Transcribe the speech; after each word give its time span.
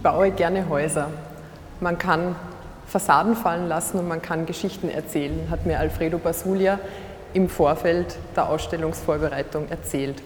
Ich 0.00 0.02
baue 0.02 0.30
gerne 0.30 0.66
Häuser. 0.70 1.10
Man 1.78 1.98
kann 1.98 2.34
Fassaden 2.86 3.36
fallen 3.36 3.68
lassen 3.68 3.98
und 3.98 4.08
man 4.08 4.22
kann 4.22 4.46
Geschichten 4.46 4.88
erzählen, 4.88 5.48
hat 5.50 5.66
mir 5.66 5.78
Alfredo 5.78 6.16
Basulia 6.16 6.78
im 7.34 7.50
Vorfeld 7.50 8.16
der 8.34 8.48
Ausstellungsvorbereitung 8.48 9.68
erzählt. 9.68 10.22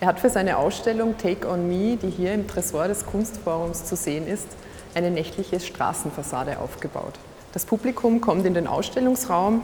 Er 0.00 0.08
hat 0.08 0.20
für 0.20 0.30
seine 0.30 0.56
Ausstellung 0.56 1.18
Take 1.18 1.46
on 1.46 1.68
Me, 1.68 1.98
die 1.98 2.08
hier 2.08 2.32
im 2.32 2.48
Tresor 2.48 2.88
des 2.88 3.04
Kunstforums 3.04 3.84
zu 3.84 3.94
sehen 3.94 4.26
ist, 4.26 4.48
eine 4.94 5.10
nächtliche 5.10 5.60
Straßenfassade 5.60 6.58
aufgebaut. 6.58 7.18
Das 7.52 7.66
Publikum 7.66 8.22
kommt 8.22 8.46
in 8.46 8.54
den 8.54 8.66
Ausstellungsraum 8.66 9.60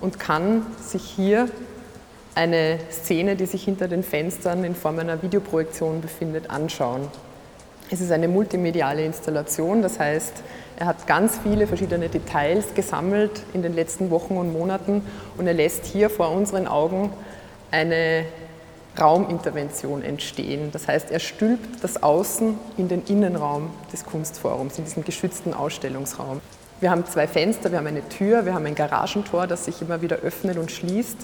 und 0.00 0.18
kann 0.18 0.66
sich 0.82 1.04
hier 1.04 1.48
eine 2.34 2.80
Szene, 2.90 3.36
die 3.36 3.46
sich 3.46 3.62
hinter 3.62 3.86
den 3.86 4.02
Fenstern 4.02 4.64
in 4.64 4.74
Form 4.74 4.98
einer 4.98 5.22
Videoprojektion 5.22 6.00
befindet, 6.00 6.50
anschauen. 6.50 7.02
Es 7.92 8.00
ist 8.00 8.12
eine 8.12 8.28
multimediale 8.28 9.04
Installation, 9.04 9.82
das 9.82 9.98
heißt, 9.98 10.32
er 10.78 10.86
hat 10.86 11.08
ganz 11.08 11.38
viele 11.42 11.66
verschiedene 11.66 12.08
Details 12.08 12.66
gesammelt 12.74 13.42
in 13.52 13.62
den 13.62 13.74
letzten 13.74 14.10
Wochen 14.10 14.36
und 14.36 14.52
Monaten 14.52 15.02
und 15.36 15.46
er 15.48 15.54
lässt 15.54 15.86
hier 15.86 16.08
vor 16.08 16.30
unseren 16.30 16.68
Augen 16.68 17.12
eine 17.72 18.24
Raumintervention 18.98 20.02
entstehen. 20.02 20.70
Das 20.72 20.86
heißt, 20.86 21.10
er 21.10 21.18
stülpt 21.18 21.82
das 21.82 22.00
Außen 22.02 22.56
in 22.76 22.88
den 22.88 23.02
Innenraum 23.06 23.70
des 23.92 24.04
Kunstforums, 24.04 24.78
in 24.78 24.84
diesen 24.84 25.04
geschützten 25.04 25.52
Ausstellungsraum. 25.52 26.40
Wir 26.80 26.92
haben 26.92 27.04
zwei 27.06 27.26
Fenster, 27.26 27.72
wir 27.72 27.78
haben 27.78 27.88
eine 27.88 28.08
Tür, 28.08 28.46
wir 28.46 28.54
haben 28.54 28.66
ein 28.66 28.76
Garagentor, 28.76 29.48
das 29.48 29.64
sich 29.64 29.82
immer 29.82 30.00
wieder 30.00 30.16
öffnet 30.18 30.58
und 30.58 30.70
schließt. 30.70 31.18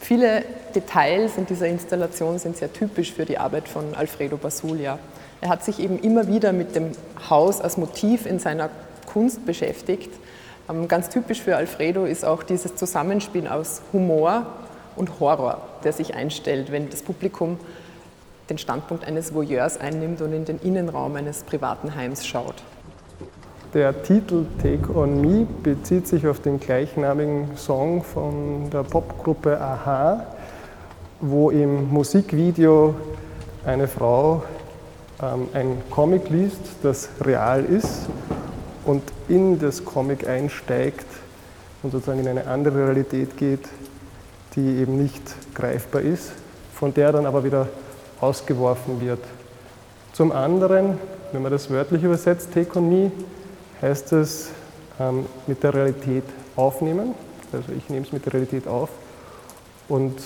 Viele 0.00 0.44
Details 0.74 1.36
in 1.36 1.46
dieser 1.46 1.66
Installation 1.66 2.38
sind 2.38 2.56
sehr 2.56 2.72
typisch 2.72 3.12
für 3.12 3.26
die 3.26 3.38
Arbeit 3.38 3.68
von 3.68 3.94
Alfredo 3.94 4.38
Basulia. 4.38 4.98
Er 5.42 5.48
hat 5.50 5.62
sich 5.62 5.78
eben 5.78 5.98
immer 5.98 6.26
wieder 6.26 6.52
mit 6.52 6.74
dem 6.74 6.92
Haus 7.28 7.60
als 7.60 7.76
Motiv 7.76 8.26
in 8.26 8.38
seiner 8.38 8.70
Kunst 9.06 9.44
beschäftigt. 9.44 10.10
Ähm, 10.68 10.88
ganz 10.88 11.10
typisch 11.10 11.42
für 11.42 11.56
Alfredo 11.56 12.06
ist 12.06 12.24
auch 12.24 12.42
dieses 12.42 12.76
Zusammenspiel 12.76 13.46
aus 13.46 13.82
Humor 13.92 14.46
und 14.96 15.20
Horror, 15.20 15.60
der 15.84 15.92
sich 15.92 16.14
einstellt, 16.14 16.72
wenn 16.72 16.88
das 16.90 17.02
Publikum 17.02 17.58
den 18.48 18.58
Standpunkt 18.58 19.04
eines 19.04 19.32
Voyeurs 19.34 19.78
einnimmt 19.78 20.22
und 20.22 20.32
in 20.32 20.44
den 20.44 20.58
Innenraum 20.58 21.14
eines 21.14 21.44
privaten 21.44 21.94
Heims 21.94 22.26
schaut. 22.26 22.56
Der 23.72 24.02
Titel 24.02 24.46
Take 24.60 24.92
on 24.92 25.20
Me 25.20 25.46
bezieht 25.62 26.08
sich 26.08 26.26
auf 26.26 26.40
den 26.40 26.58
gleichnamigen 26.58 27.56
Song 27.56 28.02
von 28.02 28.68
der 28.68 28.82
Popgruppe 28.82 29.60
Aha, 29.60 30.26
wo 31.20 31.50
im 31.50 31.88
Musikvideo 31.88 32.96
eine 33.64 33.86
Frau 33.86 34.42
ähm, 35.22 35.46
ein 35.54 35.82
Comic 35.88 36.30
liest, 36.30 36.58
das 36.82 37.10
real 37.20 37.64
ist 37.64 38.08
und 38.86 39.04
in 39.28 39.60
das 39.60 39.84
Comic 39.84 40.26
einsteigt 40.26 41.06
und 41.84 41.92
sozusagen 41.92 42.18
in 42.18 42.26
eine 42.26 42.48
andere 42.48 42.88
Realität 42.88 43.36
geht, 43.36 43.68
die 44.56 44.80
eben 44.80 45.00
nicht 45.00 45.22
greifbar 45.54 46.02
ist, 46.02 46.32
von 46.74 46.92
der 46.92 47.12
dann 47.12 47.24
aber 47.24 47.44
wieder 47.44 47.68
ausgeworfen 48.20 49.00
wird. 49.00 49.20
Zum 50.12 50.32
anderen, 50.32 50.98
wenn 51.30 51.42
man 51.42 51.52
das 51.52 51.70
wörtlich 51.70 52.02
übersetzt, 52.02 52.52
Take 52.52 52.76
on 52.76 52.88
Me, 52.88 53.12
heißt 53.80 54.12
es 54.12 54.50
ähm, 54.98 55.26
mit 55.46 55.62
der 55.62 55.74
Realität 55.74 56.24
aufnehmen. 56.56 57.14
Also 57.52 57.72
ich 57.76 57.88
nehme 57.88 58.06
es 58.06 58.12
mit 58.12 58.24
der 58.26 58.34
Realität 58.34 58.66
auf. 58.68 58.90
Und 59.88 60.20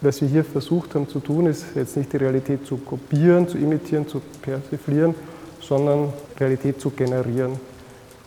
was 0.00 0.20
wir 0.20 0.28
hier 0.28 0.44
versucht 0.44 0.94
haben 0.94 1.08
zu 1.08 1.20
tun, 1.20 1.46
ist 1.46 1.64
jetzt 1.74 1.96
nicht 1.96 2.12
die 2.12 2.16
Realität 2.16 2.66
zu 2.66 2.76
kopieren, 2.78 3.48
zu 3.48 3.58
imitieren, 3.58 4.08
zu 4.08 4.20
persiflieren, 4.40 5.14
sondern 5.60 6.12
Realität 6.38 6.80
zu 6.80 6.90
generieren. 6.90 7.60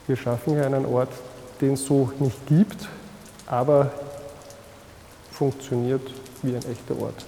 Wir 0.07 0.15
schaffen 0.15 0.53
hier 0.53 0.65
einen 0.65 0.85
Ort, 0.85 1.09
den 1.61 1.73
es 1.73 1.85
so 1.85 2.11
nicht 2.19 2.45
gibt, 2.47 2.87
aber 3.47 3.91
funktioniert 5.31 6.01
wie 6.41 6.55
ein 6.55 6.63
echter 6.69 6.99
Ort. 7.01 7.25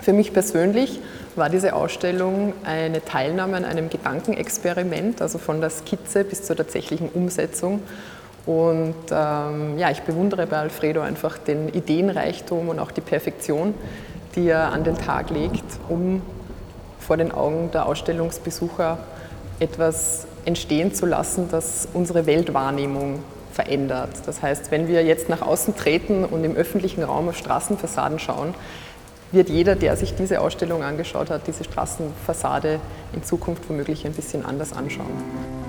Für 0.00 0.12
mich 0.12 0.32
persönlich 0.32 1.00
war 1.36 1.48
diese 1.48 1.74
Ausstellung 1.74 2.52
eine 2.64 3.04
Teilnahme 3.04 3.56
an 3.56 3.64
einem 3.64 3.90
Gedankenexperiment, 3.90 5.22
also 5.22 5.38
von 5.38 5.60
der 5.60 5.70
Skizze 5.70 6.24
bis 6.24 6.42
zur 6.44 6.56
tatsächlichen 6.56 7.08
Umsetzung. 7.08 7.82
Und 8.46 8.94
ähm, 9.10 9.78
ja, 9.78 9.90
ich 9.90 10.02
bewundere 10.02 10.46
bei 10.46 10.58
Alfredo 10.58 11.00
einfach 11.02 11.38
den 11.38 11.68
Ideenreichtum 11.68 12.68
und 12.68 12.78
auch 12.78 12.90
die 12.90 13.00
Perfektion, 13.00 13.74
die 14.34 14.48
er 14.48 14.72
an 14.72 14.84
den 14.84 14.96
Tag 14.96 15.30
legt, 15.30 15.64
um 15.88 16.22
vor 16.98 17.16
den 17.16 17.32
Augen 17.32 17.70
der 17.72 17.86
Ausstellungsbesucher 17.86 18.98
etwas 19.58 20.26
entstehen 20.44 20.94
zu 20.94 21.06
lassen, 21.06 21.48
das 21.50 21.86
unsere 21.92 22.26
Weltwahrnehmung 22.26 23.22
verändert. 23.52 24.10
Das 24.26 24.42
heißt, 24.42 24.70
wenn 24.70 24.88
wir 24.88 25.04
jetzt 25.04 25.28
nach 25.28 25.42
außen 25.42 25.76
treten 25.76 26.24
und 26.24 26.44
im 26.44 26.56
öffentlichen 26.56 27.02
Raum 27.02 27.28
auf 27.28 27.36
Straßenfassaden 27.36 28.18
schauen, 28.18 28.54
wird 29.32 29.48
jeder, 29.48 29.76
der 29.76 29.96
sich 29.96 30.14
diese 30.14 30.40
Ausstellung 30.40 30.82
angeschaut 30.82 31.30
hat, 31.30 31.46
diese 31.46 31.64
Straßenfassade 31.64 32.80
in 33.12 33.22
Zukunft 33.22 33.68
womöglich 33.68 34.06
ein 34.06 34.12
bisschen 34.12 34.44
anders 34.44 34.72
anschauen. 34.72 35.59